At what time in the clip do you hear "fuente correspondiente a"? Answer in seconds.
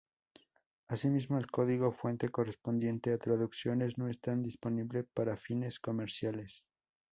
1.91-3.19